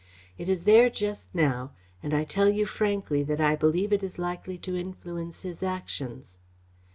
It 0.35 0.49
is 0.49 0.63
there 0.63 0.89
just 0.89 1.35
now, 1.35 1.73
and 2.01 2.11
I 2.11 2.23
tell 2.23 2.49
you 2.49 2.65
frankly 2.65 3.21
that 3.21 3.39
I 3.39 3.55
believe 3.55 3.93
it 3.93 4.01
is 4.01 4.17
likely 4.17 4.57
to 4.57 4.75
influence 4.75 5.43
his 5.43 5.61
actions." 5.61 6.39